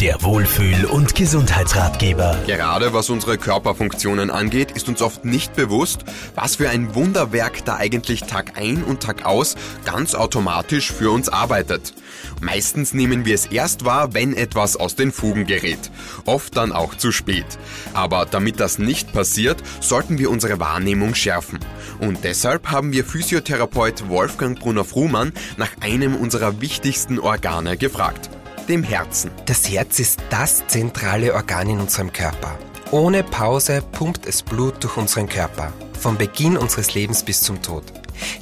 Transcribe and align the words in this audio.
Der 0.00 0.22
Wohlfühl- 0.22 0.84
und 0.84 1.16
Gesundheitsratgeber. 1.16 2.38
Gerade 2.46 2.92
was 2.92 3.10
unsere 3.10 3.36
Körperfunktionen 3.36 4.30
angeht, 4.30 4.70
ist 4.70 4.88
uns 4.88 5.02
oft 5.02 5.24
nicht 5.24 5.56
bewusst, 5.56 6.04
was 6.36 6.54
für 6.54 6.70
ein 6.70 6.94
Wunderwerk 6.94 7.64
da 7.64 7.74
eigentlich 7.74 8.22
Tag 8.22 8.52
ein 8.56 8.84
und 8.84 9.02
Tag 9.02 9.26
aus 9.26 9.56
ganz 9.84 10.14
automatisch 10.14 10.92
für 10.92 11.10
uns 11.10 11.28
arbeitet. 11.28 11.94
Meistens 12.40 12.94
nehmen 12.94 13.24
wir 13.24 13.34
es 13.34 13.46
erst 13.46 13.84
wahr, 13.84 14.14
wenn 14.14 14.34
etwas 14.34 14.76
aus 14.76 14.94
den 14.94 15.10
Fugen 15.10 15.46
gerät. 15.46 15.90
Oft 16.26 16.56
dann 16.56 16.70
auch 16.70 16.94
zu 16.94 17.10
spät. 17.10 17.58
Aber 17.92 18.24
damit 18.24 18.60
das 18.60 18.78
nicht 18.78 19.12
passiert, 19.12 19.60
sollten 19.80 20.18
wir 20.18 20.30
unsere 20.30 20.60
Wahrnehmung 20.60 21.16
schärfen. 21.16 21.58
Und 21.98 22.22
deshalb 22.22 22.70
haben 22.70 22.92
wir 22.92 23.04
Physiotherapeut 23.04 24.08
Wolfgang 24.08 24.60
Brunner-Frumann 24.60 25.32
nach 25.56 25.72
einem 25.80 26.14
unserer 26.14 26.60
wichtigsten 26.60 27.18
Organe 27.18 27.76
gefragt 27.76 28.30
dem 28.68 28.82
Herzen. 28.82 29.30
Das 29.46 29.68
Herz 29.68 29.98
ist 29.98 30.20
das 30.30 30.66
zentrale 30.66 31.34
Organ 31.34 31.70
in 31.70 31.80
unserem 31.80 32.12
Körper. 32.12 32.58
Ohne 32.90 33.22
Pause 33.22 33.82
pumpt 33.92 34.26
es 34.26 34.42
Blut 34.42 34.82
durch 34.82 34.96
unseren 34.96 35.28
Körper, 35.28 35.72
vom 35.98 36.16
Beginn 36.16 36.56
unseres 36.56 36.94
Lebens 36.94 37.22
bis 37.22 37.42
zum 37.42 37.60
Tod. 37.62 37.84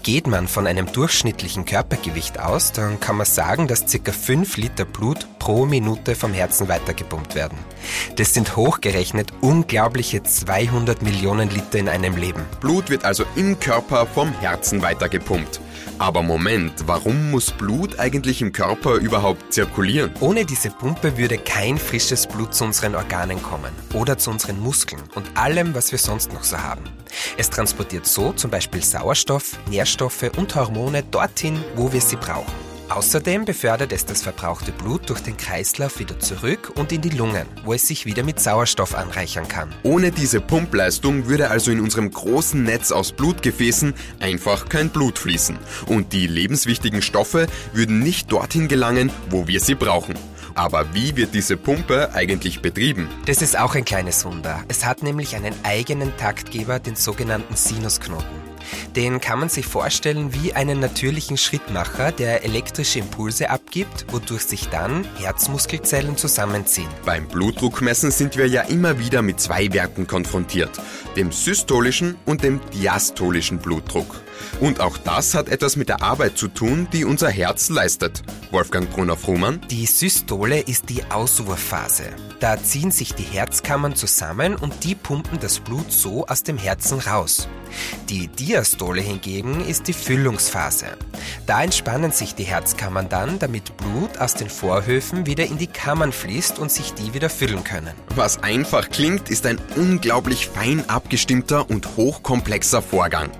Geht 0.02 0.26
man 0.26 0.48
von 0.48 0.66
einem 0.66 0.90
durchschnittlichen 0.90 1.64
Körpergewicht 1.64 2.40
aus, 2.40 2.72
dann 2.72 2.98
kann 2.98 3.16
man 3.16 3.26
sagen, 3.26 3.68
dass 3.68 3.84
ca. 3.86 4.12
5 4.12 4.56
Liter 4.56 4.84
Blut 4.84 5.26
pro 5.38 5.66
Minute 5.66 6.14
vom 6.14 6.32
Herzen 6.32 6.68
weitergepumpt 6.68 7.34
werden. 7.34 7.58
Das 8.16 8.32
sind 8.32 8.56
hochgerechnet 8.56 9.32
unglaubliche 9.42 10.22
200 10.22 11.02
Millionen 11.02 11.50
Liter 11.50 11.78
in 11.78 11.88
einem 11.88 12.16
Leben. 12.16 12.42
Blut 12.60 12.88
wird 12.88 13.04
also 13.04 13.24
im 13.34 13.60
Körper 13.60 14.06
vom 14.06 14.32
Herzen 14.40 14.80
weitergepumpt. 14.80 15.60
Aber 15.98 16.22
Moment, 16.22 16.72
warum 16.86 17.30
muss 17.30 17.50
Blut 17.50 17.98
eigentlich 17.98 18.42
im 18.42 18.52
Körper 18.52 18.96
überhaupt 18.96 19.52
zirkulieren? 19.54 20.12
Ohne 20.20 20.44
diese 20.44 20.70
Pumpe 20.70 21.16
würde 21.16 21.38
kein 21.38 21.78
frisches 21.78 22.26
Blut 22.26 22.54
zu 22.54 22.64
unseren 22.64 22.94
Organen 22.94 23.42
kommen 23.42 23.72
oder 23.94 24.18
zu 24.18 24.30
unseren 24.30 24.60
Muskeln 24.60 25.02
und 25.14 25.26
allem, 25.36 25.74
was 25.74 25.92
wir 25.92 25.98
sonst 25.98 26.34
noch 26.34 26.44
so 26.44 26.58
haben. 26.58 26.84
Es 27.38 27.48
transportiert 27.48 28.06
so 28.06 28.32
zum 28.32 28.50
Beispiel 28.50 28.82
Sauerstoff, 28.82 29.58
Nährstoffe 29.70 30.30
und 30.36 30.54
Hormone 30.54 31.02
dorthin, 31.02 31.58
wo 31.76 31.90
wir 31.90 32.02
sie 32.02 32.16
brauchen. 32.16 32.75
Außerdem 32.88 33.44
befördert 33.44 33.92
es 33.92 34.06
das 34.06 34.22
verbrauchte 34.22 34.70
Blut 34.70 35.10
durch 35.10 35.20
den 35.20 35.36
Kreislauf 35.36 35.98
wieder 35.98 36.20
zurück 36.20 36.72
und 36.76 36.92
in 36.92 37.00
die 37.00 37.10
Lungen, 37.10 37.46
wo 37.64 37.72
es 37.72 37.88
sich 37.88 38.06
wieder 38.06 38.22
mit 38.22 38.38
Sauerstoff 38.38 38.94
anreichern 38.94 39.48
kann. 39.48 39.74
Ohne 39.82 40.12
diese 40.12 40.40
Pumpleistung 40.40 41.26
würde 41.26 41.50
also 41.50 41.72
in 41.72 41.80
unserem 41.80 42.10
großen 42.10 42.62
Netz 42.62 42.92
aus 42.92 43.12
Blutgefäßen 43.12 43.92
einfach 44.20 44.68
kein 44.68 44.90
Blut 44.90 45.18
fließen 45.18 45.58
und 45.86 46.12
die 46.12 46.28
lebenswichtigen 46.28 47.02
Stoffe 47.02 47.48
würden 47.72 47.98
nicht 47.98 48.30
dorthin 48.30 48.68
gelangen, 48.68 49.10
wo 49.30 49.48
wir 49.48 49.60
sie 49.60 49.74
brauchen. 49.74 50.14
Aber 50.54 50.94
wie 50.94 51.16
wird 51.16 51.34
diese 51.34 51.58
Pumpe 51.58 52.14
eigentlich 52.14 52.62
betrieben? 52.62 53.08
Das 53.26 53.42
ist 53.42 53.58
auch 53.58 53.74
ein 53.74 53.84
kleines 53.84 54.24
Wunder. 54.24 54.64
Es 54.68 54.86
hat 54.86 55.02
nämlich 55.02 55.36
einen 55.36 55.54
eigenen 55.64 56.16
Taktgeber, 56.16 56.78
den 56.78 56.96
sogenannten 56.96 57.56
Sinusknoten. 57.56 58.46
Den 58.96 59.20
kann 59.20 59.40
man 59.40 59.50
sich 59.50 59.66
vorstellen 59.66 60.32
wie 60.32 60.54
einen 60.54 60.80
natürlichen 60.80 61.36
Schrittmacher, 61.36 62.12
der 62.12 62.44
elektrische 62.44 63.00
Impulse 63.00 63.50
abgibt, 63.50 64.06
wodurch 64.10 64.40
sich 64.40 64.70
dann 64.70 65.04
Herzmuskelzellen 65.18 66.16
zusammenziehen. 66.16 66.88
Beim 67.04 67.28
Blutdruckmessen 67.28 68.10
sind 68.10 68.38
wir 68.38 68.48
ja 68.48 68.62
immer 68.62 68.98
wieder 68.98 69.20
mit 69.20 69.38
zwei 69.38 69.70
Werten 69.74 70.06
konfrontiert, 70.06 70.70
dem 71.14 71.30
systolischen 71.30 72.16
und 72.24 72.42
dem 72.42 72.58
diastolischen 72.72 73.58
Blutdruck. 73.58 74.22
Und 74.60 74.80
auch 74.80 74.96
das 74.96 75.34
hat 75.34 75.48
etwas 75.48 75.76
mit 75.76 75.90
der 75.90 76.02
Arbeit 76.02 76.38
zu 76.38 76.48
tun, 76.48 76.88
die 76.92 77.04
unser 77.04 77.28
Herz 77.28 77.68
leistet. 77.68 78.22
Wolfgang 78.50 78.88
Brunner-Frumann. 78.90 79.60
Die 79.70 79.84
Systole 79.84 80.60
ist 80.60 80.88
die 80.88 81.04
Auswurfphase. 81.10 82.04
Da 82.40 82.62
ziehen 82.62 82.90
sich 82.90 83.14
die 83.14 83.24
Herzkammern 83.24 83.94
zusammen 83.94 84.56
und 84.56 84.84
die 84.84 84.94
pumpen 84.94 85.38
das 85.40 85.60
Blut 85.60 85.92
so 85.92 86.26
aus 86.26 86.42
dem 86.42 86.56
Herzen 86.56 87.00
raus. 87.00 87.48
Die 88.08 88.28
Diastole 88.28 88.85
hingegen 88.94 89.60
ist 89.66 89.88
die 89.88 89.92
Füllungsphase. 89.92 90.86
Da 91.46 91.62
entspannen 91.62 92.12
sich 92.12 92.34
die 92.34 92.44
Herzkammern 92.44 93.08
dann, 93.08 93.38
damit 93.38 93.76
Blut 93.76 94.18
aus 94.18 94.34
den 94.34 94.48
Vorhöfen 94.48 95.26
wieder 95.26 95.44
in 95.44 95.58
die 95.58 95.66
Kammern 95.66 96.12
fließt 96.12 96.58
und 96.58 96.70
sich 96.70 96.94
die 96.94 97.14
wieder 97.14 97.28
füllen 97.28 97.64
können. 97.64 97.94
Was 98.14 98.42
einfach 98.42 98.88
klingt, 98.90 99.28
ist 99.30 99.46
ein 99.46 99.58
unglaublich 99.76 100.46
fein 100.46 100.88
abgestimmter 100.88 101.68
und 101.68 101.96
hochkomplexer 101.96 102.82
Vorgang. 102.82 103.30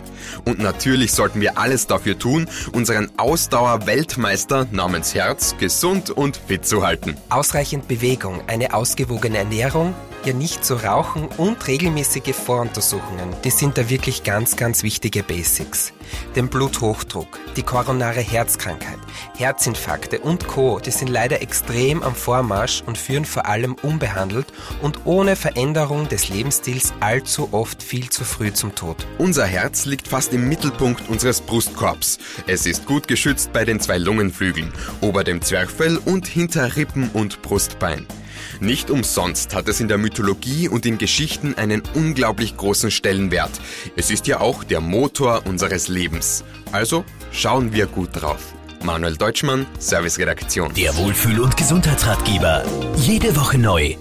Und 0.44 0.58
natürlich 0.58 1.12
sollten 1.12 1.40
wir 1.40 1.58
alles 1.58 1.86
dafür 1.86 2.18
tun, 2.18 2.48
unseren 2.72 3.10
Ausdauer-Weltmeister 3.16 4.66
namens 4.70 5.14
Herz 5.14 5.54
gesund 5.58 6.10
und 6.10 6.36
fit 6.36 6.66
zu 6.66 6.84
halten. 6.84 7.16
Ausreichend 7.28 7.88
Bewegung, 7.88 8.42
eine 8.46 8.74
ausgewogene 8.74 9.38
Ernährung, 9.38 9.94
ja 10.26 10.32
nicht 10.32 10.64
zu 10.64 10.74
rauchen 10.74 11.28
und 11.36 11.66
regelmäßige 11.66 12.34
Voruntersuchungen, 12.34 13.34
die 13.44 13.50
sind 13.50 13.78
da 13.78 13.88
wirklich 13.88 14.24
ganz, 14.24 14.56
ganz 14.56 14.82
wichtige 14.82 15.22
Basics. 15.22 15.92
Den 16.34 16.48
Bluthochdruck, 16.48 17.38
die 17.56 17.62
koronare 17.62 18.20
Herzkrankheit, 18.20 18.98
Herzinfarkte 19.36 20.20
und 20.20 20.46
Co., 20.46 20.80
die 20.80 20.90
sind 20.90 21.08
leider 21.08 21.42
extrem 21.42 22.02
am 22.02 22.14
Vormarsch 22.14 22.82
und 22.84 22.98
führen 22.98 23.24
vor 23.24 23.46
allem 23.46 23.74
unbehandelt 23.82 24.52
und 24.82 25.06
ohne 25.06 25.36
Veränderung 25.36 26.08
des 26.08 26.28
Lebensstils 26.28 26.92
allzu 27.00 27.48
oft 27.52 27.82
viel 27.82 28.10
zu 28.10 28.24
früh 28.24 28.52
zum 28.52 28.74
Tod. 28.74 29.06
Unser 29.18 29.46
Herz 29.46 29.84
liegt 29.84 30.08
fast 30.08 30.32
im 30.32 30.48
Mittelpunkt 30.48 31.08
unseres 31.08 31.40
Brustkorbs. 31.40 32.18
Es 32.46 32.66
ist 32.66 32.86
gut 32.86 33.06
geschützt 33.08 33.52
bei 33.52 33.64
den 33.64 33.80
zwei 33.80 33.98
Lungenflügeln, 33.98 34.72
ober 35.00 35.24
dem 35.24 35.40
Zwerchfell 35.40 35.98
und 36.04 36.26
hinter 36.26 36.76
Rippen 36.76 37.10
und 37.12 37.42
Brustbein. 37.42 38.06
Nicht 38.60 38.90
umsonst 38.90 39.54
hat 39.54 39.68
es 39.68 39.80
in 39.80 39.88
der 39.88 39.98
Mythologie 39.98 40.68
und 40.68 40.86
in 40.86 40.98
Geschichten 40.98 41.54
einen 41.54 41.82
unglaublich 41.94 42.56
großen 42.56 42.90
Stellenwert. 42.90 43.52
Es 43.96 44.10
ist 44.10 44.26
ja 44.26 44.40
auch 44.40 44.64
der 44.64 44.80
Motor 44.80 45.42
unseres 45.46 45.88
Lebens. 45.88 46.44
Also 46.72 47.04
schauen 47.32 47.72
wir 47.72 47.86
gut 47.86 48.10
drauf. 48.12 48.54
Manuel 48.82 49.16
Deutschmann, 49.16 49.66
Serviceredaktion. 49.78 50.74
Der 50.74 50.96
Wohlfühl- 50.96 51.40
und 51.40 51.56
Gesundheitsratgeber. 51.56 52.64
Jede 52.96 53.34
Woche 53.36 53.58
neu 53.58 53.96